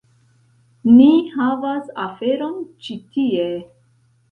Ni 0.93 1.09
havas 1.35 1.93
aferon 2.07 2.59
ĉi 2.87 2.99
tie. 3.15 3.49